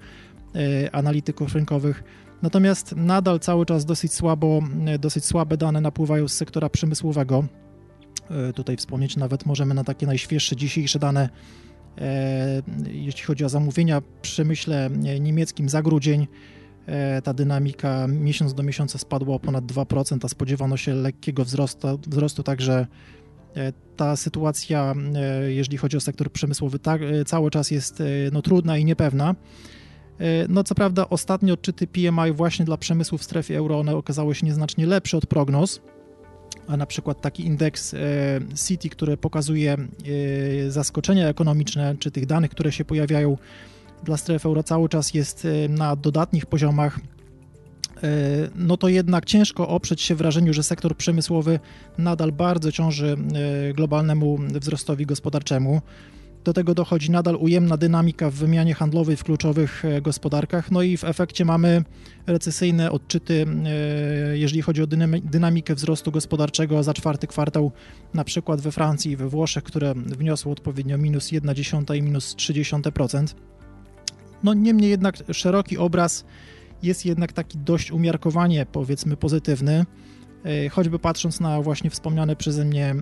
analityków 0.91 1.55
rynkowych. 1.55 2.03
Natomiast 2.41 2.95
nadal 2.95 3.39
cały 3.39 3.65
czas 3.65 3.85
dosyć 3.85 4.13
słabo, 4.13 4.61
dosyć 4.99 5.25
słabe 5.25 5.57
dane 5.57 5.81
napływają 5.81 6.27
z 6.27 6.33
sektora 6.33 6.69
przemysłowego. 6.69 7.43
E, 8.29 8.53
tutaj 8.53 8.77
wspomnieć 8.77 9.17
nawet 9.17 9.45
możemy 9.45 9.73
na 9.73 9.83
takie 9.83 10.05
najświeższe 10.05 10.55
dzisiejsze 10.55 10.99
dane, 10.99 11.29
e, 11.97 12.61
jeśli 12.91 13.23
chodzi 13.23 13.45
o 13.45 13.49
zamówienia 13.49 14.01
w 14.01 14.03
przemyśle 14.21 14.85
e, 14.85 15.19
niemieckim 15.19 15.69
za 15.69 15.81
grudzień. 15.81 16.27
Ta 17.23 17.33
dynamika 17.33 18.07
miesiąc 18.07 18.53
do 18.53 18.63
miesiąca 18.63 18.97
spadła 18.97 19.35
o 19.35 19.39
ponad 19.39 19.65
2%, 19.65 20.17
a 20.23 20.27
spodziewano 20.27 20.77
się 20.77 20.93
lekkiego 20.93 21.45
wzrostu, 21.45 21.99
wzrostu 22.07 22.43
także 22.43 22.87
ta 23.95 24.15
sytuacja, 24.15 24.95
jeżeli 25.47 25.77
chodzi 25.77 25.97
o 25.97 25.99
sektor 25.99 26.31
przemysłowy, 26.31 26.79
tak, 26.79 27.01
cały 27.25 27.51
czas 27.51 27.71
jest 27.71 28.03
no, 28.31 28.41
trudna 28.41 28.77
i 28.77 28.85
niepewna. 28.85 29.35
No 30.49 30.63
co 30.63 30.75
prawda 30.75 31.09
ostatnie 31.09 31.53
odczyty 31.53 31.87
PMI 31.87 32.31
właśnie 32.33 32.65
dla 32.65 32.77
przemysłu 32.77 33.17
w 33.17 33.23
strefie 33.23 33.57
euro, 33.57 33.79
one 33.79 33.95
okazały 33.95 34.35
się 34.35 34.45
nieznacznie 34.45 34.85
lepsze 34.85 35.17
od 35.17 35.25
prognoz, 35.25 35.81
a 36.67 36.77
na 36.77 36.85
przykład 36.85 37.21
taki 37.21 37.45
indeks 37.45 37.93
e, 37.93 37.97
City, 38.67 38.89
który 38.89 39.17
pokazuje 39.17 39.73
e, 39.73 40.71
zaskoczenia 40.71 41.27
ekonomiczne, 41.27 41.95
czy 41.99 42.11
tych 42.11 42.25
danych, 42.25 42.51
które 42.51 42.71
się 42.71 42.85
pojawiają 42.85 43.37
dla 44.03 44.17
strefy 44.17 44.47
euro 44.47 44.63
cały 44.63 44.89
czas 44.89 45.13
jest 45.13 45.45
e, 45.45 45.69
na 45.69 45.95
dodatnich 45.95 46.45
poziomach, 46.45 46.99
no 48.55 48.77
to 48.77 48.89
jednak 48.89 49.25
ciężko 49.25 49.67
oprzeć 49.67 50.01
się 50.01 50.15
wrażeniu, 50.15 50.53
że 50.53 50.63
sektor 50.63 50.97
przemysłowy 50.97 51.59
nadal 51.97 52.31
bardzo 52.31 52.71
ciąży 52.71 53.17
globalnemu 53.73 54.37
wzrostowi 54.37 55.05
gospodarczemu. 55.05 55.81
Do 56.43 56.53
tego 56.53 56.73
dochodzi 56.73 57.11
nadal 57.11 57.35
ujemna 57.35 57.77
dynamika 57.77 58.29
w 58.29 58.33
wymianie 58.33 58.73
handlowej 58.73 59.17
w 59.17 59.23
kluczowych 59.23 59.85
e, 59.85 60.01
gospodarkach, 60.01 60.71
no 60.71 60.81
i 60.81 60.97
w 60.97 61.03
efekcie 61.03 61.45
mamy 61.45 61.83
recesyjne 62.27 62.91
odczyty, 62.91 63.45
e, 63.65 64.37
jeżeli 64.37 64.61
chodzi 64.61 64.81
o 64.81 64.87
dynamikę 65.23 65.75
wzrostu 65.75 66.11
gospodarczego 66.11 66.83
za 66.83 66.93
czwarty 66.93 67.27
kwartał, 67.27 67.71
na 68.13 68.23
przykład 68.23 68.61
we 68.61 68.71
Francji 68.71 69.11
i 69.11 69.15
we 69.15 69.29
Włoszech, 69.29 69.63
które 69.63 69.93
wniosły 69.95 70.51
odpowiednio 70.51 70.97
minus 70.97 71.27
1,1 71.27 71.95
i 71.95 72.01
minus 72.01 72.35
0,3%. 72.35 73.35
No 74.43 74.53
niemniej 74.53 74.89
jednak 74.89 75.15
szeroki 75.31 75.77
obraz 75.77 76.25
jest 76.83 77.05
jednak 77.05 77.33
taki 77.33 77.57
dość 77.57 77.91
umiarkowanie, 77.91 78.65
powiedzmy, 78.65 79.17
pozytywny. 79.17 79.85
E, 80.45 80.69
choćby 80.69 80.99
patrząc 80.99 81.39
na 81.39 81.61
właśnie 81.61 81.89
wspomniany 81.89 82.35
przeze 82.35 82.65
mnie 82.65 82.95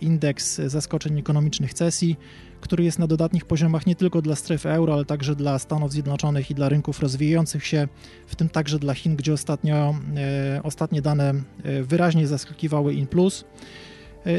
indeks 0.00 0.60
zaskoczeń 0.66 1.18
ekonomicznych 1.18 1.74
CESI, 1.74 2.16
który 2.60 2.84
jest 2.84 2.98
na 2.98 3.06
dodatnich 3.06 3.44
poziomach 3.44 3.86
nie 3.86 3.94
tylko 3.94 4.22
dla 4.22 4.36
strefy 4.36 4.70
euro, 4.70 4.94
ale 4.94 5.04
także 5.04 5.36
dla 5.36 5.58
Stanów 5.58 5.92
Zjednoczonych 5.92 6.50
i 6.50 6.54
dla 6.54 6.68
rynków 6.68 7.00
rozwijających 7.00 7.66
się, 7.66 7.88
w 8.26 8.36
tym 8.36 8.48
także 8.48 8.78
dla 8.78 8.94
Chin, 8.94 9.16
gdzie 9.16 9.32
ostatnio, 9.32 9.94
e, 10.16 10.60
ostatnie 10.62 11.02
dane 11.02 11.30
e, 11.30 11.82
wyraźnie 11.82 12.26
zaskakiwały 12.26 12.94
in 12.94 13.06
plus. 13.06 13.44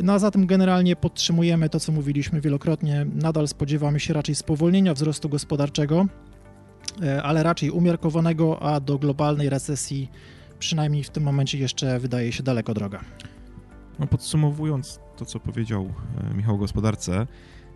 No 0.03 0.13
a 0.13 0.19
zatem 0.19 0.47
generalnie 0.47 0.95
podtrzymujemy 0.95 1.69
to, 1.69 1.79
co 1.79 1.91
mówiliśmy 1.91 2.41
wielokrotnie. 2.41 3.05
Nadal 3.15 3.47
spodziewamy 3.47 3.99
się 3.99 4.13
raczej 4.13 4.35
spowolnienia 4.35 4.93
wzrostu 4.93 5.29
gospodarczego, 5.29 6.05
ale 7.23 7.43
raczej 7.43 7.71
umiarkowanego, 7.71 8.61
a 8.61 8.79
do 8.79 8.99
globalnej 8.99 9.49
recesji 9.49 10.09
przynajmniej 10.63 11.03
w 11.03 11.09
tym 11.09 11.23
momencie 11.23 11.57
jeszcze 11.57 11.99
wydaje 11.99 12.31
się 12.31 12.43
daleko 12.43 12.73
droga. 12.73 12.99
No 13.99 14.07
podsumowując 14.07 14.99
to, 15.17 15.25
co 15.25 15.39
powiedział 15.39 15.93
e, 16.31 16.33
Michał 16.33 16.55
o 16.55 16.57
gospodarce, 16.57 17.27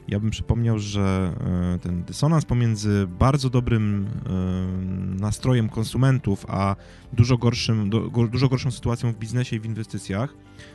ja 0.07 0.19
bym 0.19 0.29
przypomniał, 0.29 0.79
że 0.79 1.33
e, 1.75 1.79
ten 1.79 2.03
dysonans 2.03 2.45
pomiędzy 2.45 3.07
bardzo 3.19 3.49
dobrym 3.49 4.07
e, 4.07 5.21
nastrojem 5.21 5.69
konsumentów, 5.69 6.45
a 6.49 6.75
dużo, 7.13 7.37
gorszym, 7.37 7.89
dużo 8.31 8.49
gorszą 8.49 8.71
sytuacją 8.71 9.13
w 9.13 9.17
biznesie 9.17 9.55
i 9.55 9.59
w 9.59 9.65
inwestycjach, 9.65 10.33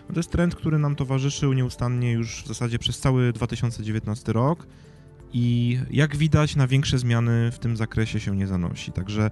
no 0.09 0.15
to 0.15 0.21
jest 0.21 0.31
trend, 0.31 0.55
który 0.55 0.79
nam 0.79 0.97
towarzyszył 0.97 1.53
nieustannie 1.53 2.13
już 2.13 2.43
w 2.45 2.47
zasadzie 2.47 2.79
przez 2.79 2.99
cały 2.99 3.33
2019 3.33 4.33
rok 4.33 4.67
i 5.33 5.79
jak 5.91 6.17
widać 6.17 6.57
na 6.57 6.67
większe 6.67 6.99
zmiany 6.99 7.51
w 7.51 7.59
tym 7.59 7.77
zakresie 7.77 8.21
się 8.21 8.37
nie 8.37 8.47
zanosi. 8.47 8.93
Także 8.93 9.31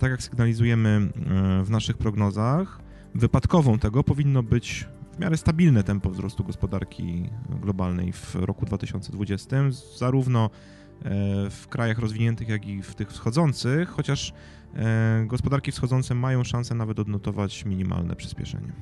tak 0.00 0.10
jak 0.10 0.22
sygnalizujemy 0.22 0.88
e, 0.88 1.64
w 1.64 1.70
naszych 1.70 1.98
prognozach, 1.98 2.80
wypadkową 3.14 3.78
tego 3.78 4.04
powinno 4.04 4.42
być 4.42 4.88
w 5.12 5.18
miarę 5.18 5.36
stabilne 5.36 5.84
tempo 5.84 6.10
wzrostu 6.10 6.44
gospodarki 6.44 7.30
globalnej 7.62 8.12
w 8.12 8.34
roku 8.34 8.66
2020, 8.66 9.56
zarówno 9.98 10.44
e, 10.44 10.50
w 11.50 11.66
krajach 11.68 11.98
rozwiniętych, 11.98 12.48
jak 12.48 12.66
i 12.66 12.82
w 12.82 12.94
tych 12.94 13.10
wschodzących, 13.10 13.88
chociaż 13.88 14.32
gospodarki 15.26 15.72
wschodzące 15.72 16.14
mają 16.14 16.44
szansę 16.44 16.74
nawet 16.74 16.98
odnotować 16.98 17.64
minimalne 17.64 18.16
przyspieszenie. 18.16 18.72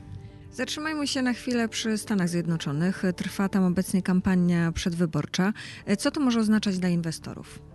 Zatrzymajmy 0.53 1.07
się 1.07 1.23
na 1.23 1.33
chwilę 1.33 1.69
przy 1.69 1.99
Stanach 1.99 2.29
Zjednoczonych. 2.29 3.03
Trwa 3.17 3.49
tam 3.49 3.65
obecnie 3.65 4.03
kampania 4.03 4.73
przedwyborcza. 4.73 5.53
Co 5.99 6.11
to 6.11 6.21
może 6.21 6.41
oznaczać 6.41 6.79
dla 6.79 6.89
inwestorów? 6.89 7.74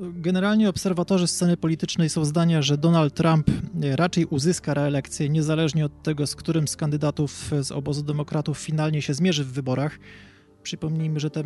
Generalnie 0.00 0.68
obserwatorzy 0.68 1.26
sceny 1.26 1.56
politycznej 1.56 2.08
są 2.08 2.24
zdania, 2.24 2.62
że 2.62 2.78
Donald 2.78 3.14
Trump 3.14 3.50
raczej 3.96 4.26
uzyska 4.26 4.74
reelekcję, 4.74 5.28
niezależnie 5.28 5.84
od 5.84 6.02
tego, 6.02 6.26
z 6.26 6.36
którym 6.36 6.68
z 6.68 6.76
kandydatów 6.76 7.50
z 7.62 7.72
obozu 7.72 8.02
demokratów 8.02 8.58
finalnie 8.58 9.02
się 9.02 9.14
zmierzy 9.14 9.44
w 9.44 9.52
wyborach. 9.52 9.98
Przypomnijmy, 10.62 11.20
że 11.20 11.30
te 11.30 11.44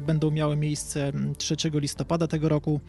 będą 0.00 0.30
miały 0.30 0.56
miejsce 0.56 1.12
3 1.38 1.56
listopada 1.74 2.26
tego 2.26 2.48
roku. 2.48 2.80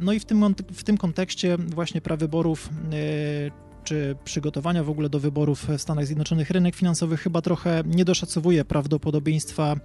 No 0.00 0.12
i 0.12 0.20
w 0.20 0.24
tym, 0.24 0.54
w 0.72 0.84
tym 0.84 0.96
kontekście 0.96 1.56
właśnie 1.58 2.00
prawyborów 2.00 2.68
e, 2.92 3.64
czy 3.84 4.16
przygotowania 4.24 4.84
w 4.84 4.90
ogóle 4.90 5.08
do 5.08 5.20
wyborów 5.20 5.68
w 5.68 5.80
Stanach 5.80 6.06
Zjednoczonych 6.06 6.50
rynek 6.50 6.74
finansowy 6.74 7.16
chyba 7.16 7.42
trochę 7.42 7.82
nie 7.86 8.04
doszacowuje 8.04 8.64
prawdopodobieństwa 8.64 9.76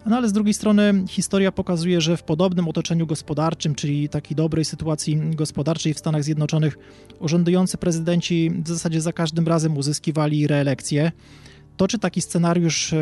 No 0.07 0.17
ale 0.17 0.29
z 0.29 0.33
drugiej 0.33 0.55
strony 0.55 1.05
historia 1.09 1.53
pokazuje, 1.53 2.01
że 2.01 2.17
w 2.17 2.23
podobnym 2.23 2.69
otoczeniu 2.69 3.07
gospodarczym, 3.07 3.75
czyli 3.75 4.09
takiej 4.09 4.37
dobrej 4.37 4.65
sytuacji 4.65 5.17
gospodarczej 5.35 5.95
w 5.95 5.99
Stanach 5.99 6.25
Zjednoczonych, 6.25 6.79
urzędujący 7.21 7.79
prezydenci 7.79 8.51
w 8.65 8.69
zasadzie 8.69 9.01
za 9.01 9.13
każdym 9.13 9.49
razem 9.49 9.77
uzyskiwali 9.77 10.47
reelekcję. 10.47 11.13
To, 11.77 11.89
czy 11.89 11.99
taki 11.99 12.21
scenariusz 12.21 12.93
e, 12.93 12.97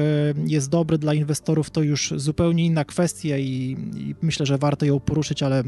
jest 0.46 0.70
dobry 0.70 0.98
dla 0.98 1.14
inwestorów, 1.14 1.70
to 1.70 1.82
już 1.82 2.14
zupełnie 2.16 2.66
inna 2.66 2.84
kwestia 2.84 3.38
i, 3.38 3.76
i 3.96 4.14
myślę, 4.22 4.46
że 4.46 4.58
warto 4.58 4.86
ją 4.86 5.00
poruszyć, 5.00 5.42
ale 5.42 5.62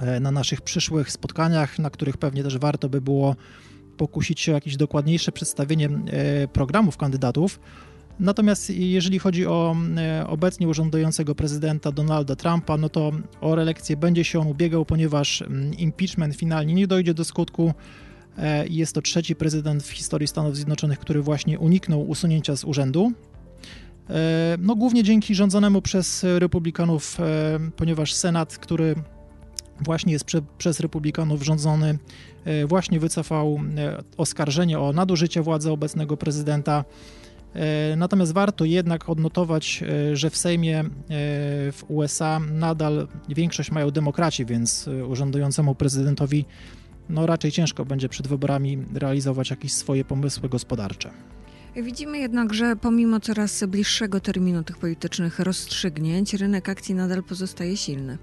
e, 0.00 0.20
na 0.20 0.30
naszych 0.30 0.60
przyszłych 0.60 1.12
spotkaniach, 1.12 1.78
na 1.78 1.90
których 1.90 2.16
pewnie 2.16 2.42
też 2.42 2.58
warto 2.58 2.88
by 2.88 3.00
było 3.00 3.36
pokusić 3.96 4.40
się 4.40 4.52
o 4.52 4.54
jakieś 4.54 4.76
dokładniejsze 4.76 5.32
przedstawienie 5.32 5.88
e, 5.88 6.48
programów 6.48 6.96
kandydatów. 6.96 7.60
Natomiast 8.20 8.70
jeżeli 8.70 9.18
chodzi 9.18 9.46
o 9.46 9.76
e, 9.96 10.26
obecnie 10.26 10.68
urzędującego 10.68 11.34
prezydenta 11.34 11.92
Donalda 11.92 12.36
Trumpa, 12.36 12.76
no 12.76 12.88
to 12.88 13.12
o 13.40 13.54
reelekcję 13.54 13.96
będzie 13.96 14.24
się 14.24 14.40
on 14.40 14.46
ubiegał, 14.46 14.84
ponieważ 14.84 15.42
mm, 15.42 15.74
impeachment 15.74 16.36
finalnie 16.36 16.74
nie 16.74 16.86
dojdzie 16.86 17.14
do 17.14 17.24
skutku. 17.24 17.74
E, 18.38 18.66
jest 18.66 18.94
to 18.94 19.02
trzeci 19.02 19.36
prezydent 19.36 19.82
w 19.82 19.90
historii 19.90 20.28
Stanów 20.28 20.56
Zjednoczonych, 20.56 20.98
który 20.98 21.22
właśnie 21.22 21.58
uniknął 21.58 22.08
usunięcia 22.08 22.56
z 22.56 22.64
urzędu. 22.64 23.12
E, 24.10 24.56
no 24.58 24.76
głównie 24.76 25.02
dzięki 25.02 25.34
rządzonemu 25.34 25.82
przez 25.82 26.26
republikanów, 26.38 27.18
ponieważ 27.76 28.14
Senat, 28.14 28.58
który 28.58 28.94
właśnie 29.80 30.12
jest 30.12 30.24
prze, 30.24 30.42
przez 30.58 30.80
republikanów 30.80 31.42
rządzony, 31.42 31.98
właśnie 32.66 33.00
wycofał 33.00 33.60
oskarżenie 34.16 34.78
o 34.78 34.92
nadużycie 34.92 35.42
władzy 35.42 35.70
obecnego 35.70 36.16
prezydenta. 36.16 36.84
Natomiast 37.96 38.32
warto 38.32 38.64
jednak 38.64 39.08
odnotować, 39.08 39.84
że 40.12 40.30
w 40.30 40.36
Sejmie 40.36 40.84
w 41.72 41.82
USA 41.88 42.40
nadal 42.40 43.08
większość 43.28 43.70
mają 43.70 43.90
demokraci, 43.90 44.46
więc 44.46 44.88
urzędującemu 45.08 45.74
prezydentowi 45.74 46.44
no 47.08 47.26
raczej 47.26 47.52
ciężko 47.52 47.84
będzie 47.84 48.08
przed 48.08 48.28
wyborami 48.28 48.78
realizować 48.94 49.50
jakieś 49.50 49.72
swoje 49.72 50.04
pomysły 50.04 50.48
gospodarcze. 50.48 51.10
Widzimy 51.76 52.18
jednak, 52.18 52.54
że 52.54 52.76
pomimo 52.76 53.20
coraz 53.20 53.64
bliższego 53.64 54.20
terminu 54.20 54.64
tych 54.64 54.78
politycznych 54.78 55.38
rozstrzygnięć, 55.38 56.34
rynek 56.34 56.68
akcji 56.68 56.94
nadal 56.94 57.22
pozostaje 57.22 57.76
silny. 57.76 58.18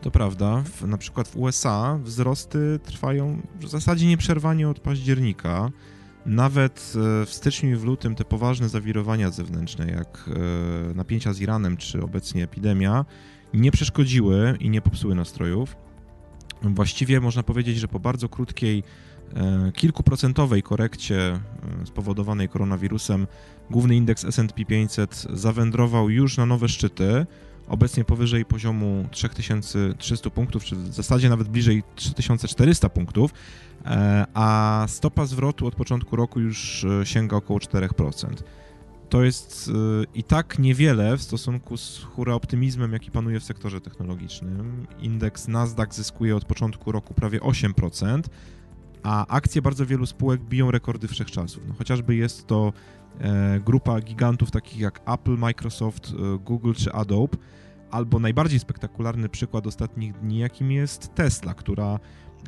To 0.00 0.10
prawda. 0.10 0.62
W, 0.62 0.86
na 0.86 0.98
przykład 0.98 1.28
w 1.28 1.36
USA 1.36 1.98
wzrosty 2.04 2.80
trwają 2.84 3.42
w 3.60 3.68
zasadzie 3.68 4.06
nieprzerwanie 4.06 4.68
od 4.68 4.80
października. 4.80 5.70
Nawet 6.26 6.92
e, 7.22 7.26
w 7.26 7.30
styczniu 7.34 7.70
i 7.70 7.76
w 7.76 7.84
lutym 7.84 8.14
te 8.14 8.24
poważne 8.24 8.68
zawirowania 8.68 9.30
zewnętrzne, 9.30 9.86
jak 9.86 10.30
e, 10.90 10.94
napięcia 10.94 11.32
z 11.32 11.40
Iranem 11.40 11.76
czy 11.76 12.02
obecnie 12.02 12.44
epidemia, 12.44 13.04
nie 13.54 13.72
przeszkodziły 13.72 14.56
i 14.60 14.70
nie 14.70 14.82
popsuły 14.82 15.14
nastrojów. 15.14 15.76
Właściwie 16.62 17.20
można 17.20 17.42
powiedzieć, 17.42 17.78
że 17.78 17.88
po 17.88 18.00
bardzo 18.00 18.28
krótkiej, 18.28 18.82
e, 19.36 19.72
kilkuprocentowej 19.72 20.62
korekcie 20.62 21.40
spowodowanej 21.84 22.48
koronawirusem, 22.48 23.26
główny 23.70 23.96
indeks 23.96 24.24
SP 24.36 24.64
500 24.68 25.26
zawędrował 25.32 26.10
już 26.10 26.36
na 26.36 26.46
nowe 26.46 26.68
szczyty 26.68 27.26
obecnie 27.68 28.04
powyżej 28.04 28.44
poziomu 28.44 29.06
3300 29.10 30.30
punktów, 30.30 30.64
czy 30.64 30.76
w 30.76 30.94
zasadzie 30.94 31.28
nawet 31.28 31.48
bliżej 31.48 31.82
3400 31.94 32.88
punktów, 32.88 33.30
e, 33.84 34.26
a 34.34 34.84
stopa 34.88 35.26
zwrotu 35.26 35.66
od 35.66 35.74
początku 35.74 36.16
roku 36.16 36.40
już 36.40 36.84
e, 36.84 37.06
sięga 37.06 37.36
około 37.36 37.58
4%. 37.58 38.26
To 39.08 39.22
jest 39.22 39.70
e, 39.74 40.04
i 40.14 40.24
tak 40.24 40.58
niewiele 40.58 41.16
w 41.16 41.22
stosunku 41.22 41.76
z 41.76 42.02
hura 42.02 42.34
optymizmem, 42.34 42.92
jaki 42.92 43.10
panuje 43.10 43.40
w 43.40 43.44
sektorze 43.44 43.80
technologicznym. 43.80 44.86
Indeks 45.00 45.48
Nasdaq 45.48 45.94
zyskuje 45.94 46.36
od 46.36 46.44
początku 46.44 46.92
roku 46.92 47.14
prawie 47.14 47.40
8%, 47.40 48.22
a 49.02 49.26
akcje 49.26 49.62
bardzo 49.62 49.86
wielu 49.86 50.06
spółek 50.06 50.40
biją 50.40 50.70
rekordy 50.70 51.08
wszechczasów. 51.08 51.62
No, 51.68 51.74
chociażby 51.74 52.14
jest 52.14 52.46
to 52.46 52.72
grupa 53.64 54.00
gigantów 54.00 54.50
takich 54.50 54.78
jak 54.78 55.00
Apple, 55.06 55.36
Microsoft, 55.36 56.12
Google 56.40 56.72
czy 56.72 56.92
Adobe, 56.92 57.36
albo 57.92 58.18
najbardziej 58.18 58.58
spektakularny 58.58 59.28
przykład 59.28 59.66
ostatnich 59.66 60.12
dni, 60.12 60.38
jakim 60.38 60.72
jest 60.72 61.14
Tesla, 61.14 61.54
która 61.54 61.98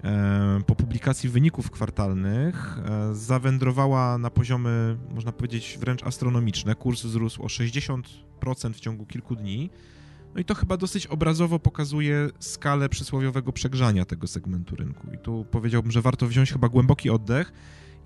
e, 0.05 0.61
po 0.67 0.75
publikacji 0.75 1.29
wyników 1.29 1.71
kwartalnych 1.71 2.79
e, 2.79 3.15
zawędrowała 3.15 4.19
na 4.19 4.31
poziomy, 4.31 4.97
można 5.15 5.33
powiedzieć, 5.33 5.79
wręcz 5.81 6.03
astronomiczne. 6.03 6.75
Kurs 6.75 7.03
wzrósł 7.03 7.43
o 7.43 7.47
60% 7.47 8.03
w 8.73 8.81
ciągu 8.81 9.07
kilku 9.07 9.37
dni. 9.37 9.71
No 10.35 10.41
i 10.41 10.45
to 10.45 10.55
chyba 10.55 10.77
dosyć 10.77 11.07
obrazowo 11.07 11.59
pokazuje 11.59 12.29
skalę 12.39 12.89
przysłowiowego 12.89 13.53
przegrzania 13.53 14.05
tego 14.05 14.27
segmentu 14.27 14.77
rynku. 14.77 15.07
I 15.15 15.19
tu 15.19 15.47
powiedziałbym, 15.51 15.93
że 15.93 16.03
warto 16.03 16.27
wziąć 16.27 16.53
chyba 16.53 16.69
głęboki 16.69 17.11
oddech 17.11 17.53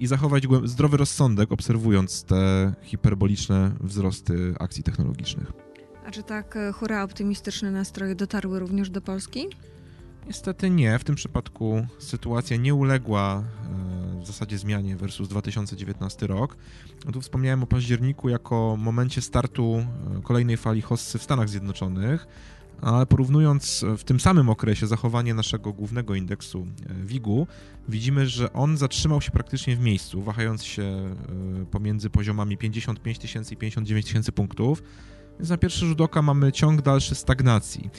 i 0.01 0.07
zachować 0.07 0.45
zdrowy 0.65 0.97
rozsądek, 0.97 1.53
obserwując 1.53 2.25
te 2.25 2.73
hiperboliczne 2.83 3.71
wzrosty 3.81 4.55
akcji 4.61 4.83
technologicznych. 4.83 5.53
A 6.07 6.11
czy 6.11 6.23
tak 6.23 6.57
e, 6.57 6.73
hura 6.73 7.03
optymistyczne 7.03 7.71
nastroje 7.71 8.15
dotarły 8.15 8.59
również 8.59 8.91
do 8.91 9.01
Polski? 9.01 9.47
Niestety 10.27 10.71
nie. 10.71 10.99
W 10.99 11.05
tym 11.05 11.15
przypadku 11.15 11.87
sytuacja 11.99 12.57
nie 12.57 12.75
uległa 12.75 13.43
e, 14.19 14.23
w 14.23 14.27
zasadzie 14.27 14.59
zmianie 14.59 14.97
versus 14.97 15.29
2019 15.29 16.27
rok. 16.27 16.57
Tu 17.13 17.21
wspomniałem 17.21 17.63
o 17.63 17.67
październiku 17.67 18.29
jako 18.29 18.77
momencie 18.79 19.21
startu 19.21 19.77
e, 20.19 20.23
kolejnej 20.23 20.57
fali 20.57 20.83
hossy 20.83 21.19
w 21.19 21.23
Stanach 21.23 21.49
Zjednoczonych, 21.49 22.27
ale 22.83 23.07
porównując 23.07 23.85
w 23.99 24.05
tym 24.05 24.21
samym 24.21 24.49
okresie 24.49 24.87
zachowanie 24.87 25.35
naszego 25.35 25.73
głównego 25.73 26.15
indeksu 26.15 26.67
WIG-u, 27.05 27.47
widzimy, 27.89 28.27
że 28.27 28.53
on 28.53 28.77
zatrzymał 28.77 29.21
się 29.21 29.31
praktycznie 29.31 29.77
w 29.77 29.81
miejscu, 29.81 30.23
wahając 30.23 30.65
się 30.65 31.15
pomiędzy 31.71 32.11
poziomami 32.11 32.57
55 32.57 33.19
tysięcy 33.19 33.55
i 33.55 33.57
59 33.57 34.07
tysięcy 34.07 34.33
punktów. 34.33 34.83
Więc 35.39 35.51
na 35.51 35.57
pierwszy 35.57 35.87
rzut 35.87 36.01
oka 36.01 36.23
mamy 36.23 36.53
ciąg 36.53 36.83
dalszy 36.83 37.15
stagnacji. 37.15 37.91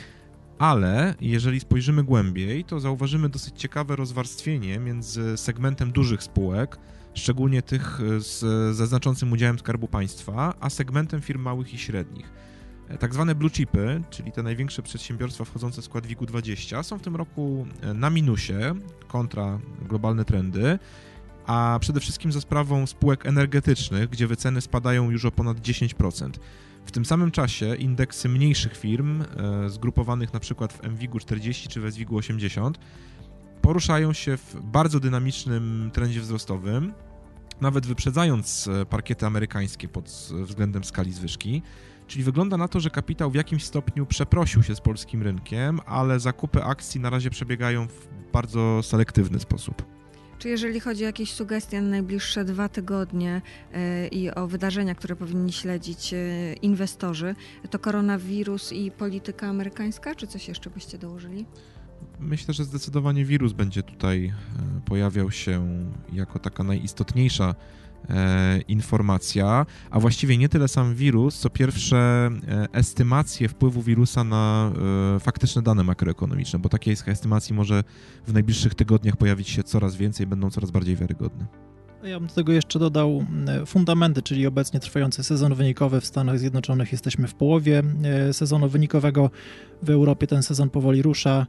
Ale 0.59 1.15
jeżeli 1.21 1.59
spojrzymy 1.59 2.03
głębiej, 2.03 2.63
to 2.63 2.79
zauważymy 2.79 3.29
dosyć 3.29 3.59
ciekawe 3.59 3.95
rozwarstwienie 3.95 4.79
między 4.79 5.37
segmentem 5.37 5.91
dużych 5.91 6.23
spółek, 6.23 6.77
szczególnie 7.13 7.61
tych 7.61 7.99
z, 8.17 8.39
ze 8.75 8.87
znaczącym 8.87 9.31
udziałem 9.31 9.59
Skarbu 9.59 9.87
Państwa, 9.87 10.53
a 10.59 10.69
segmentem 10.69 11.21
firm 11.21 11.41
małych 11.41 11.73
i 11.73 11.77
średnich. 11.77 12.31
Tak 12.99 13.13
zwane 13.13 13.35
blue 13.35 13.51
chipy, 13.51 14.01
czyli 14.09 14.31
te 14.31 14.43
największe 14.43 14.81
przedsiębiorstwa 14.81 15.45
wchodzące 15.45 15.81
w 15.81 15.85
skład 15.85 16.05
WIG-u 16.05 16.25
20, 16.25 16.83
są 16.83 16.97
w 16.97 17.01
tym 17.01 17.15
roku 17.15 17.67
na 17.93 18.09
minusie 18.09 18.75
kontra 19.07 19.59
globalne 19.81 20.25
trendy, 20.25 20.79
a 21.45 21.77
przede 21.81 21.99
wszystkim 21.99 22.31
za 22.31 22.41
sprawą 22.41 22.87
spółek 22.87 23.25
energetycznych, 23.25 24.09
gdzie 24.09 24.27
wyceny 24.27 24.61
spadają 24.61 25.11
już 25.11 25.25
o 25.25 25.31
ponad 25.31 25.57
10%. 25.57 26.31
W 26.85 26.91
tym 26.91 27.05
samym 27.05 27.31
czasie 27.31 27.75
indeksy 27.75 28.29
mniejszych 28.29 28.77
firm, 28.77 29.21
e, 29.21 29.69
zgrupowanych 29.69 30.33
przykład 30.39 30.73
w 30.73 30.83
MWIG 30.83 31.11
40 31.19 31.67
czy 31.67 31.81
w 31.81 31.93
SWIG 31.93 32.13
80, 32.13 32.79
poruszają 33.61 34.13
się 34.13 34.37
w 34.37 34.55
bardzo 34.63 34.99
dynamicznym 34.99 35.91
trendzie 35.93 36.21
wzrostowym, 36.21 36.93
nawet 37.61 37.85
wyprzedzając 37.85 38.67
e, 38.67 38.85
parkiety 38.85 39.25
amerykańskie 39.25 39.87
pod 39.87 40.31
względem 40.43 40.83
skali 40.83 41.13
zwyżki. 41.13 41.61
Czyli 42.09 42.23
wygląda 42.23 42.57
na 42.57 42.67
to, 42.67 42.79
że 42.79 42.89
kapitał 42.89 43.31
w 43.31 43.35
jakimś 43.35 43.63
stopniu 43.63 44.05
przeprosił 44.05 44.63
się 44.63 44.75
z 44.75 44.81
polskim 44.81 45.23
rynkiem, 45.23 45.79
ale 45.85 46.19
zakupy 46.19 46.63
akcji 46.63 47.01
na 47.01 47.09
razie 47.09 47.29
przebiegają 47.29 47.87
w 47.87 48.07
bardzo 48.33 48.83
selektywny 48.83 49.39
sposób. 49.39 49.83
Czy 50.39 50.49
jeżeli 50.49 50.79
chodzi 50.79 51.03
o 51.03 51.07
jakieś 51.07 51.33
sugestie 51.33 51.81
na 51.81 51.89
najbliższe 51.89 52.45
dwa 52.45 52.69
tygodnie 52.69 53.41
e, 53.73 54.07
i 54.07 54.31
o 54.31 54.47
wydarzenia, 54.47 54.95
które 54.95 55.15
powinni 55.15 55.53
śledzić 55.53 56.13
e, 56.13 56.53
inwestorzy, 56.53 57.35
to 57.69 57.79
koronawirus 57.79 58.71
i 58.71 58.91
polityka 58.91 59.47
amerykańska, 59.47 60.15
czy 60.15 60.27
coś 60.27 60.47
jeszcze 60.47 60.69
byście 60.69 60.97
dołożyli? 60.97 61.45
Myślę, 62.19 62.53
że 62.53 62.63
zdecydowanie 62.63 63.25
wirus 63.25 63.53
będzie 63.53 63.83
tutaj 63.83 64.25
e, 64.25 64.33
pojawiał 64.85 65.31
się 65.31 65.85
jako 66.13 66.39
taka 66.39 66.63
najistotniejsza 66.63 67.55
E, 68.09 68.59
informacja, 68.67 69.65
a 69.89 69.99
właściwie 69.99 70.37
nie 70.37 70.49
tyle 70.49 70.67
sam 70.67 70.95
wirus, 70.95 71.39
co 71.39 71.49
pierwsze 71.49 71.97
e, 71.97 72.67
estymacje 72.73 73.47
wpływu 73.47 73.81
wirusa 73.81 74.23
na 74.23 74.71
e, 75.15 75.19
faktyczne 75.19 75.61
dane 75.61 75.83
makroekonomiczne, 75.83 76.59
bo 76.59 76.69
takiej 76.69 76.95
estymacji 77.07 77.55
może 77.55 77.83
w 78.27 78.33
najbliższych 78.33 78.75
tygodniach 78.75 79.17
pojawić 79.17 79.49
się 79.49 79.63
coraz 79.63 79.95
więcej, 79.95 80.27
będą 80.27 80.49
coraz 80.49 80.71
bardziej 80.71 80.95
wiarygodne. 80.95 81.45
Ja 82.03 82.19
bym 82.19 82.27
do 82.27 82.33
tego 82.33 82.53
jeszcze 82.53 82.79
dodał 82.79 83.25
fundamenty, 83.65 84.21
czyli 84.21 84.47
obecnie 84.47 84.79
trwający 84.79 85.23
sezon 85.23 85.55
wynikowy 85.55 86.01
w 86.01 86.05
Stanach 86.05 86.39
Zjednoczonych. 86.39 86.91
Jesteśmy 86.91 87.27
w 87.27 87.33
połowie 87.33 87.83
sezonu 88.31 88.69
wynikowego, 88.69 89.29
w 89.83 89.89
Europie 89.89 90.27
ten 90.27 90.43
sezon 90.43 90.69
powoli 90.69 91.01
rusza. 91.01 91.47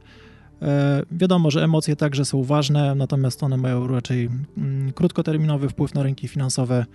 E, 0.61 1.03
wiadomo, 1.11 1.51
że 1.51 1.63
emocje 1.63 1.95
także 1.95 2.25
są 2.25 2.43
ważne, 2.43 2.95
natomiast 2.95 3.43
one 3.43 3.57
mają 3.57 3.87
raczej 3.87 4.29
mm, 4.57 4.93
krótkoterminowy 4.93 5.69
wpływ 5.69 5.93
na 5.93 6.03
rynki 6.03 6.27
finansowe, 6.27 6.85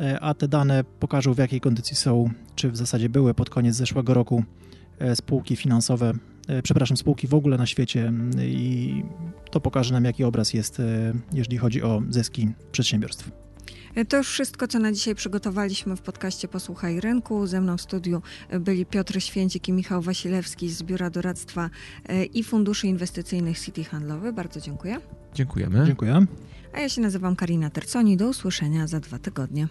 e, 0.00 0.20
a 0.20 0.34
te 0.34 0.48
dane 0.48 0.84
pokażą 1.00 1.34
w 1.34 1.38
jakiej 1.38 1.60
kondycji 1.60 1.96
są, 1.96 2.30
czy 2.54 2.70
w 2.70 2.76
zasadzie 2.76 3.08
były 3.08 3.34
pod 3.34 3.50
koniec 3.50 3.74
zeszłego 3.74 4.14
roku 4.14 4.44
e, 4.98 5.16
spółki 5.16 5.56
finansowe, 5.56 6.12
przepraszam, 6.62 6.96
spółki 6.96 7.26
w 7.26 7.34
ogóle 7.34 7.56
na 7.56 7.66
świecie 7.66 8.08
mm, 8.08 8.30
i 8.40 9.04
to 9.50 9.60
pokaże 9.60 9.94
nam 9.94 10.04
jaki 10.04 10.24
obraz 10.24 10.54
jest, 10.54 10.82
jeżeli 11.32 11.58
chodzi 11.58 11.82
o 11.82 12.02
zyski 12.10 12.48
przedsiębiorstw. 12.72 13.30
To 14.08 14.16
już 14.16 14.28
wszystko, 14.28 14.68
co 14.68 14.78
na 14.78 14.92
dzisiaj 14.92 15.14
przygotowaliśmy 15.14 15.96
w 15.96 16.00
podcaście 16.00 16.48
Posłuchaj 16.48 17.00
Rynku. 17.00 17.46
Ze 17.46 17.60
mną 17.60 17.76
w 17.76 17.80
studiu 17.80 18.22
byli 18.60 18.86
Piotr 18.86 19.20
Święcik 19.20 19.68
i 19.68 19.72
Michał 19.72 20.02
Wasilewski 20.02 20.70
z 20.70 20.82
Biura 20.82 21.10
Doradztwa 21.10 21.70
e, 22.06 22.24
i 22.24 22.44
Funduszy 22.44 22.86
Inwestycyjnych 22.86 23.58
City 23.58 23.84
Handlowy. 23.84 24.32
Bardzo 24.32 24.60
dziękuję. 24.60 25.00
Dziękujemy. 25.34 25.86
Dziękuję. 25.86 26.26
A 26.72 26.80
ja 26.80 26.88
się 26.88 27.00
nazywam 27.00 27.36
Karina 27.36 27.70
Terconi. 27.70 28.16
Do 28.16 28.28
usłyszenia 28.28 28.86
za 28.86 29.00
dwa 29.00 29.18
tygodnie. 29.18 29.68